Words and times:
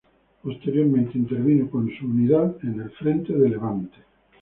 Posteriormente 0.41 1.15
intervino 1.15 1.69
con 1.69 1.87
su 1.95 2.05
unidad 2.07 2.55
en 2.63 2.81
el 2.81 2.89
frente 2.89 3.33
de 3.33 3.49
Levante. 3.49 3.97